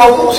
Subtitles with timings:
[0.00, 0.38] alguns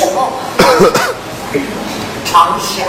[0.00, 0.32] 陈晓，
[2.24, 2.86] 常想，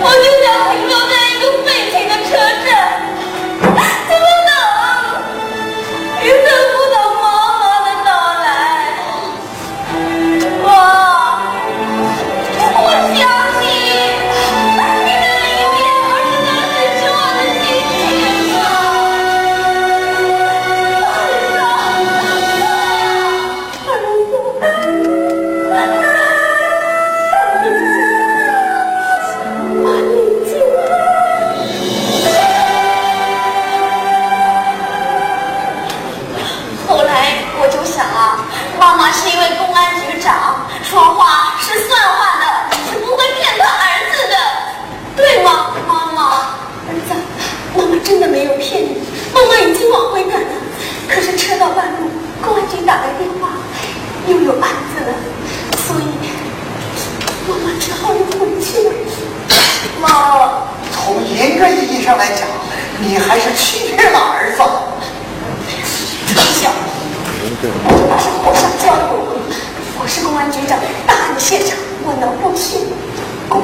[0.00, 0.77] 我就想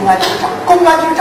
[0.05, 1.13] 公安局长，公安局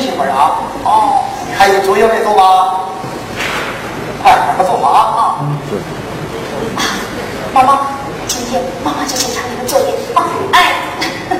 [0.00, 2.80] 媳妇儿啊哦你还有作业没做吗
[4.22, 4.98] 快点快做好啊
[6.76, 6.82] 啊
[7.52, 7.80] 妈妈
[8.26, 10.74] 今天妈妈就检查你的作业啊哎
[11.28, 11.36] 哎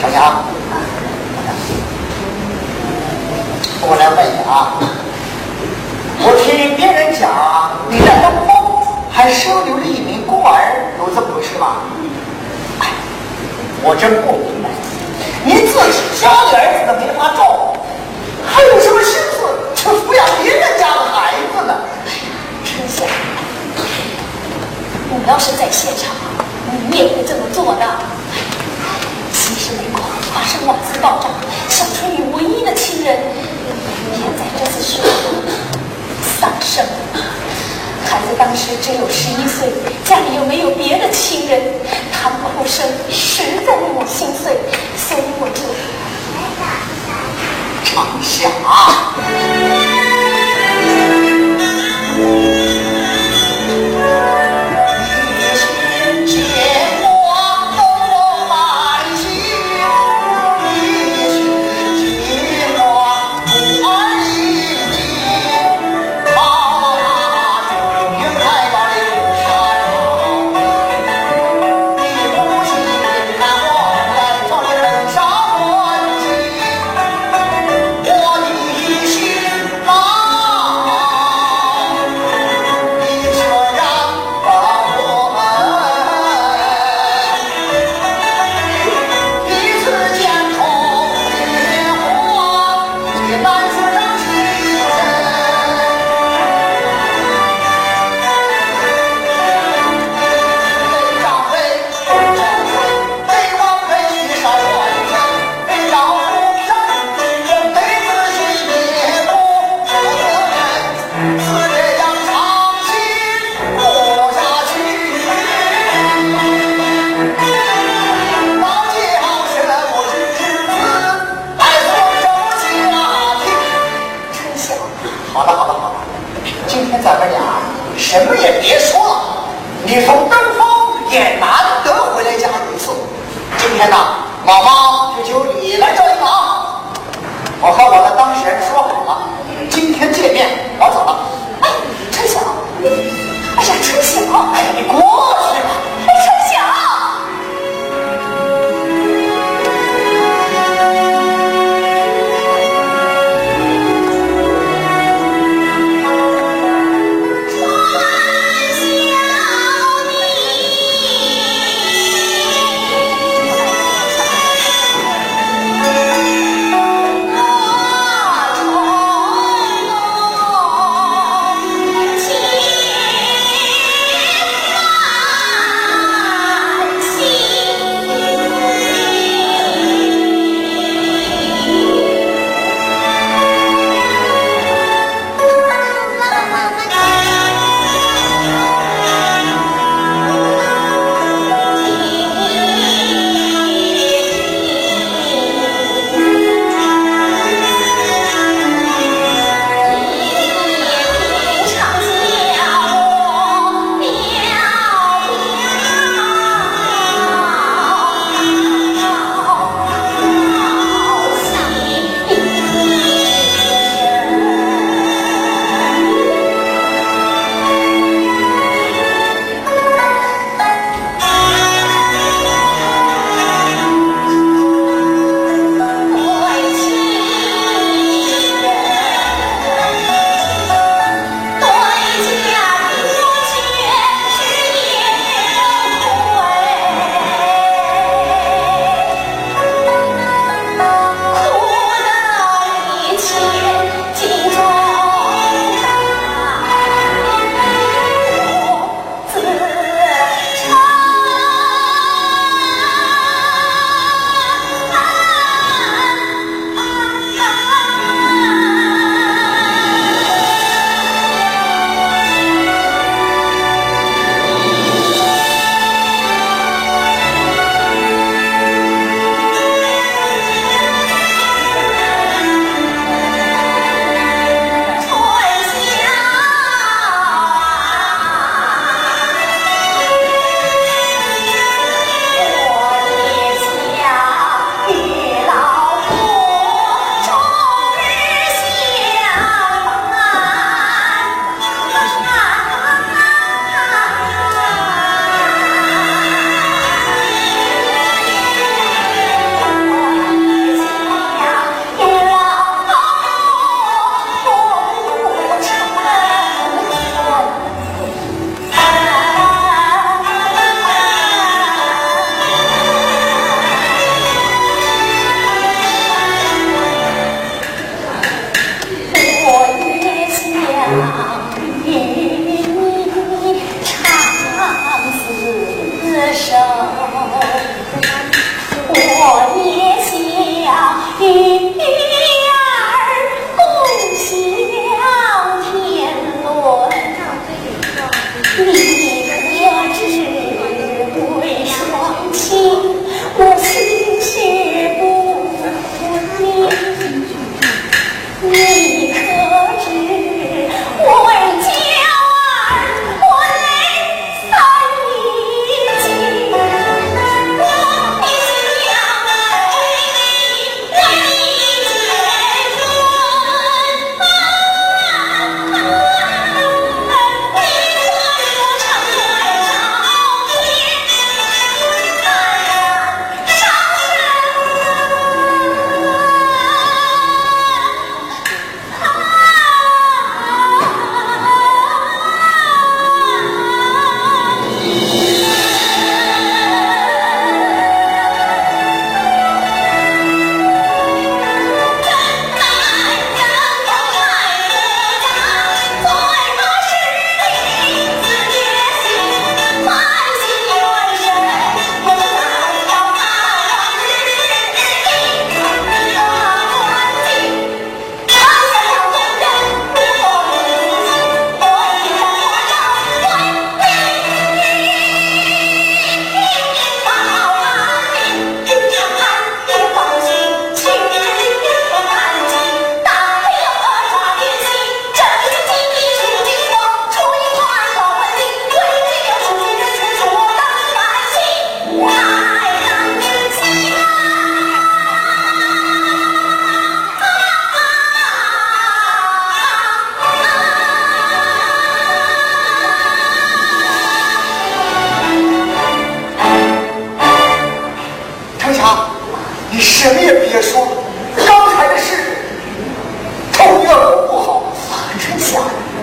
[0.00, 0.44] 小强
[3.82, 4.72] 我来问你啊
[6.20, 7.28] 我听别人讲
[7.90, 11.82] 你在东风还收留了一名孤儿有这么回事吗
[13.80, 14.68] 我真不明白，
[15.44, 17.78] 你自己家里儿子都没法照顾，
[18.44, 19.38] 还有什么心思
[19.74, 21.72] 去抚养别人家的孩子呢？
[22.66, 23.06] 春香，
[25.14, 26.10] 你要是在现场，
[26.90, 27.86] 你也会这么做的。
[29.32, 30.02] 其实美国
[30.34, 31.30] 发生两次爆炸，
[31.68, 35.38] 小春雨唯一的亲人也在这次事故中
[36.40, 36.84] 丧生。
[38.04, 39.68] 孩子当时只有十一岁
[40.04, 41.60] 家里又没有别的亲人
[42.12, 44.56] 他们哭声实在令我心碎
[44.96, 45.62] 所以我就
[46.34, 47.08] 来打一下
[47.84, 48.48] 长霞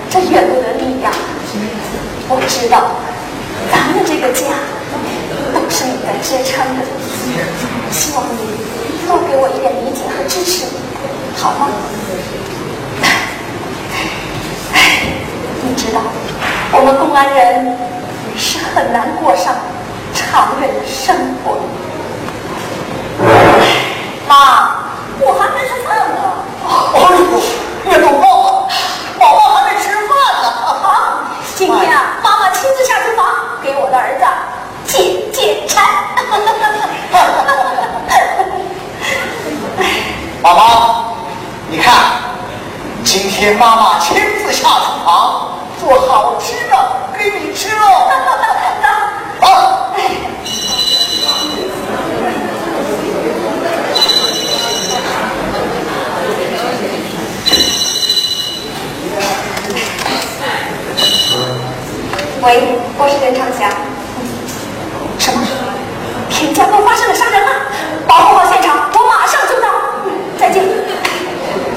[0.09, 1.11] 这怨不得你呀。
[2.27, 2.91] 我知道，
[3.71, 4.45] 咱们这个家
[5.53, 6.85] 都是你在支撑的，
[7.91, 8.37] 希望你
[9.07, 10.65] 多给我一点理解和支持，
[11.37, 11.69] 好吗？
[15.67, 16.01] 你知道，
[16.71, 17.77] 我们公安人
[18.37, 19.55] 是很难过上
[20.13, 21.57] 长远的生活。
[24.27, 24.33] 妈，
[25.19, 26.17] 我还没吃饭呢。
[26.93, 27.39] 哎呦，
[27.85, 28.67] 别动宝宝，
[29.19, 30.09] 宝宝还没吃饭
[30.41, 30.43] 呢。
[30.81, 30.85] 好，
[31.55, 33.25] 今天啊，妈妈亲自下厨房
[33.63, 34.25] 给我的儿子
[34.85, 35.85] 解解馋。
[40.41, 41.15] 宝宝，
[41.71, 41.93] 你看，
[43.05, 46.75] 今天妈妈亲自下厨房做好吃的
[47.17, 48.11] 给你吃喽。
[49.39, 49.84] 好。
[62.45, 62.61] 喂，
[62.99, 63.73] 我是任长霞。
[65.17, 65.41] 什么？
[66.29, 67.49] 田家沟发生了杀人案，
[68.05, 69.67] 保护好现场，我马上就到。
[70.37, 70.63] 再见。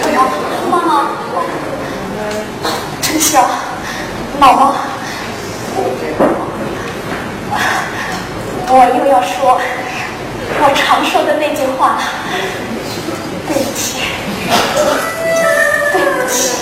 [0.03, 0.29] 春瑶，
[0.71, 1.09] 妈妈，
[3.01, 3.41] 春晓，
[4.43, 4.73] 姥姥，
[8.69, 9.59] 我又要说
[10.61, 12.03] 我常说的那句话了，
[13.49, 14.03] 对不起，
[15.95, 16.58] 对不起。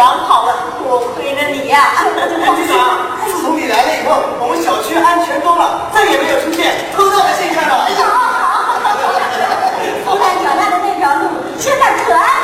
[0.00, 1.92] 绑好了，多亏了你呀，
[2.56, 2.96] 局长。
[3.26, 7.84] 自从你来了以后，我们小区安全多了，再也没有出现偷盗的现象了。
[10.06, 12.39] 好好，湖南老家的那条路，现在可爱。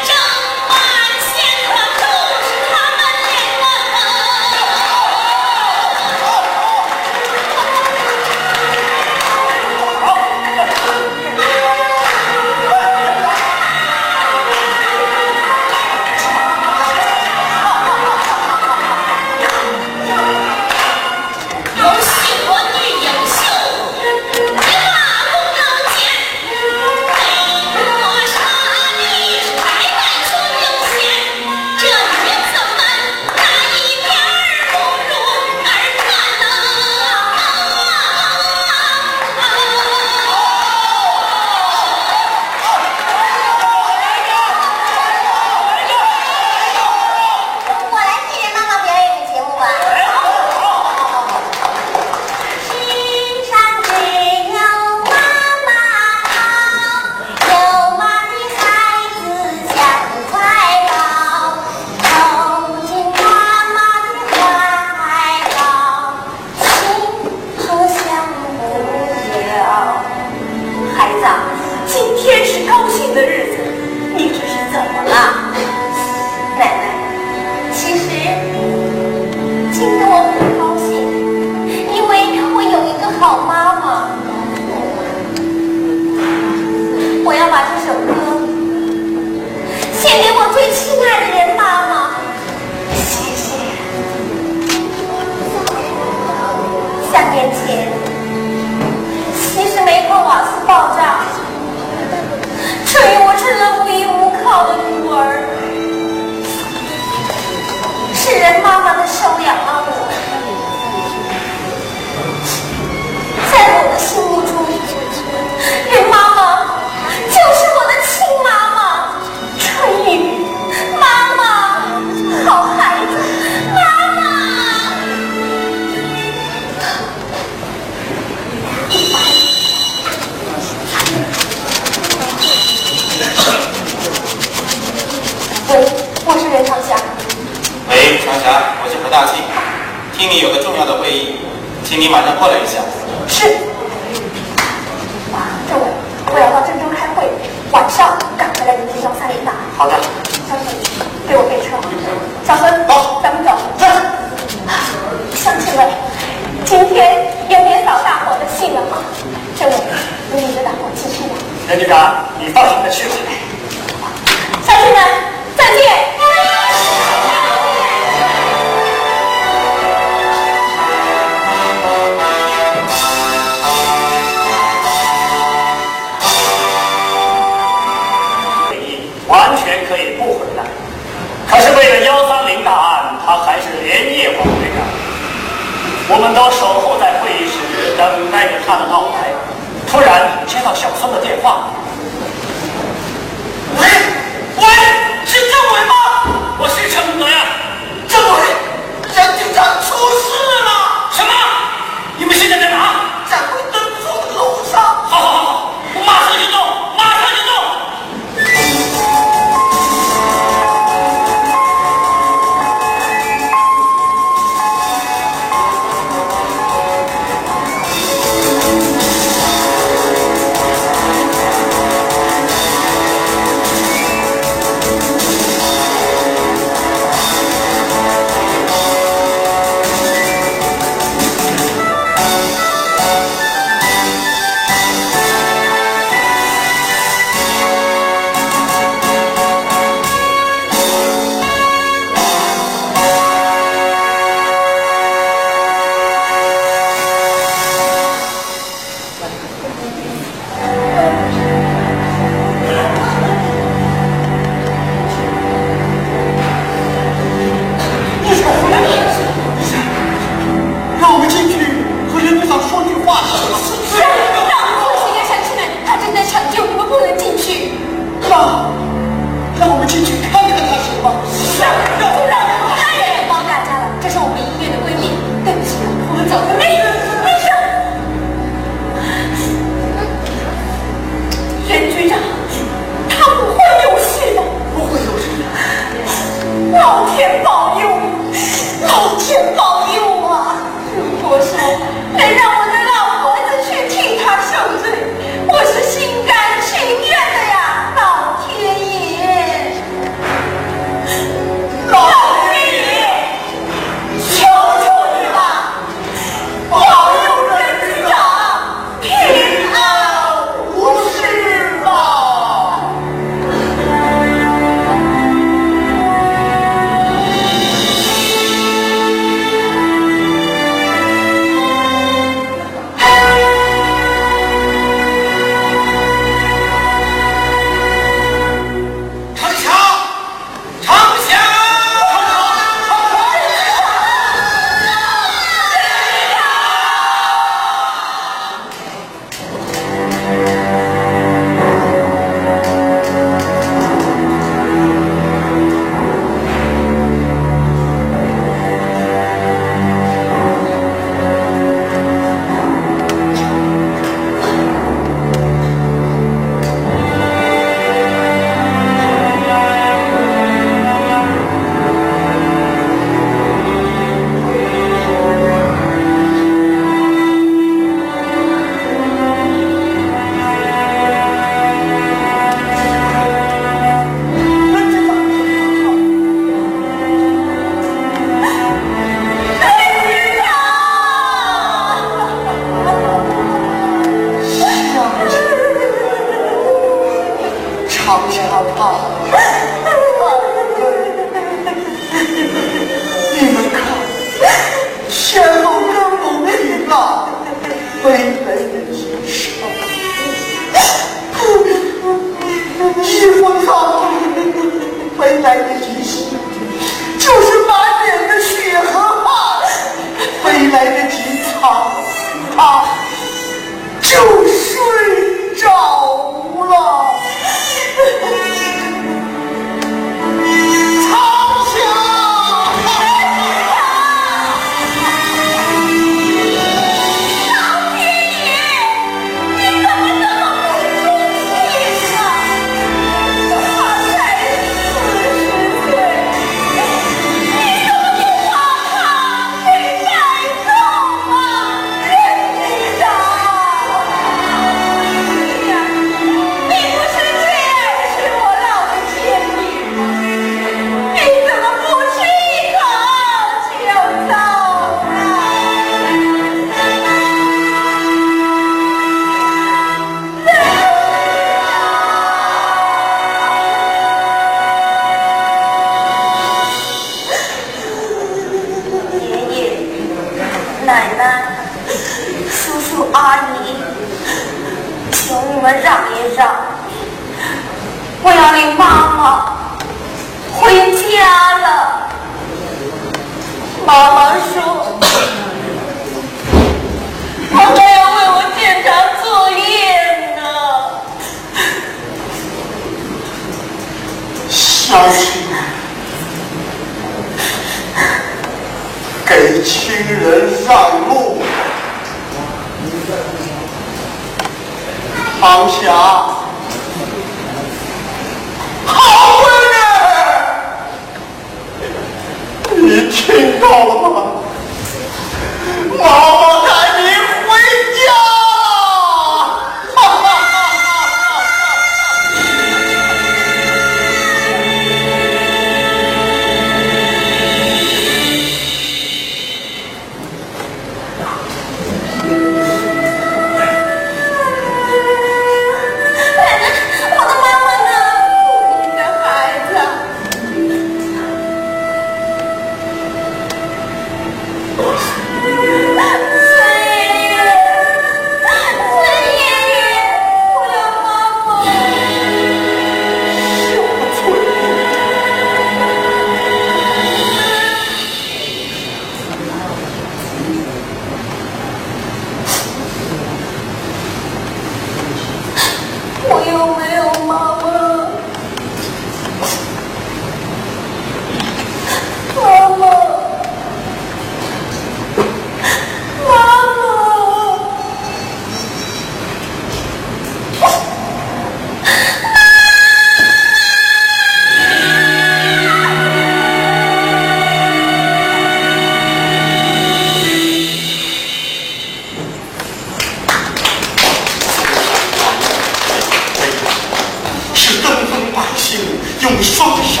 [599.28, 600.00] 用双手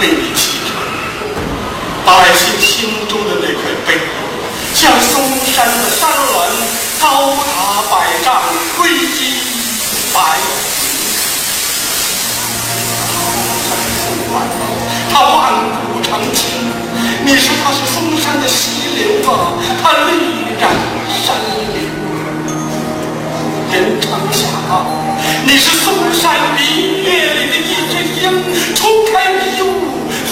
[0.00, 0.70] 为你祈祷，
[2.04, 3.88] 百姓心中的那块碑，
[4.74, 6.36] 像嵩山的山峦
[7.00, 8.28] 高达百丈，
[8.76, 8.82] 堆
[9.16, 9.18] 积
[10.12, 10.20] 百
[15.10, 15.42] 它万
[15.90, 16.44] 古长青。
[17.24, 20.08] 你说它是嵩山的溪流啊，它绿
[20.60, 20.62] 染
[21.24, 21.34] 山
[21.72, 21.76] 林。
[23.72, 24.38] 人长下，
[25.46, 26.87] 你是嵩山明月里。
[26.87, 26.87] 的
[28.74, 29.64] 冲开迷雾，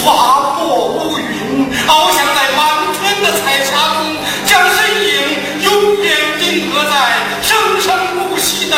[0.03, 2.59] 划破乌云，翱翔在满
[2.99, 3.97] 天的彩霞中，
[4.45, 5.09] 将身影
[5.63, 6.05] 永远
[6.39, 6.91] 定格在
[7.41, 7.87] 生生
[8.29, 8.75] 不息的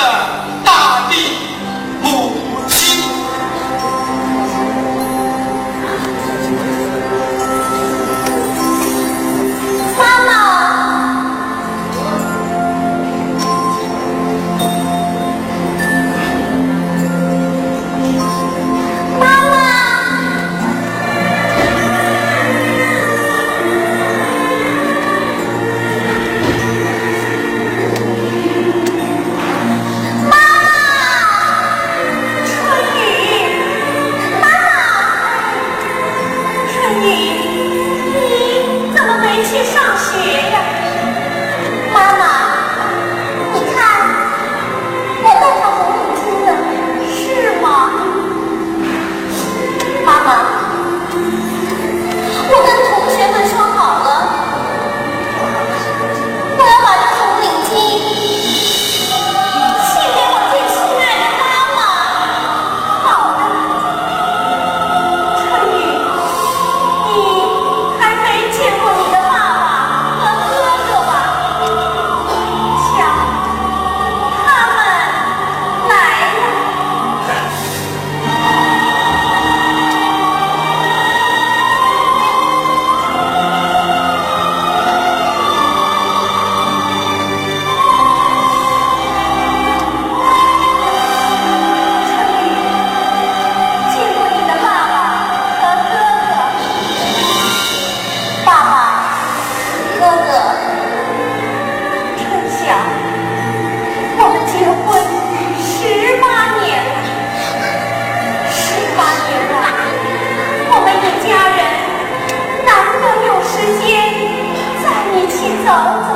[115.70, 116.10] 走走。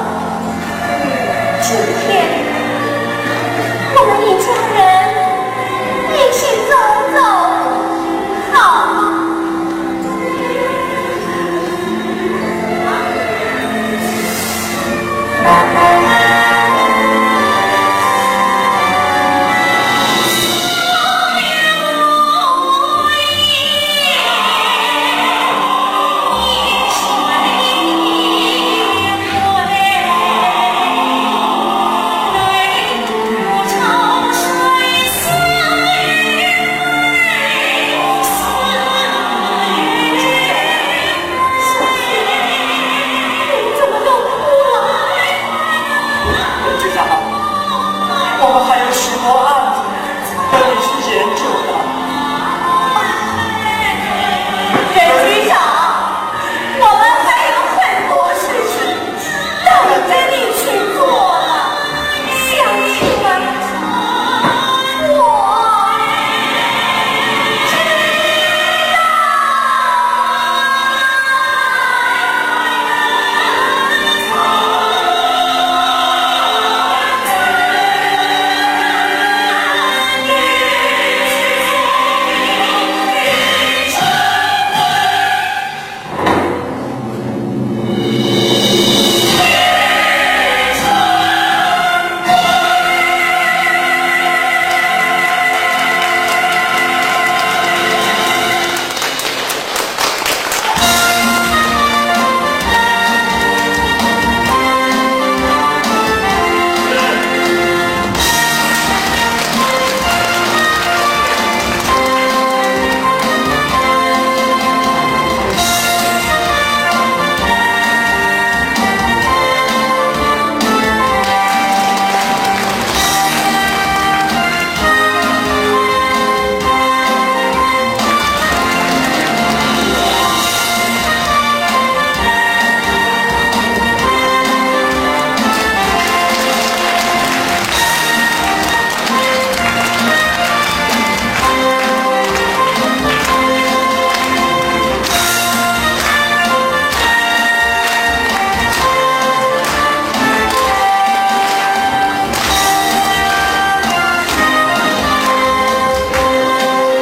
[1.62, 1.68] 今
[2.02, 2.12] 天，
[3.96, 4.82] 我们一家人
[6.10, 6.74] 一起走
[7.14, 7.18] 走，
[8.52, 8.56] 好
[8.96, 8.98] 吗？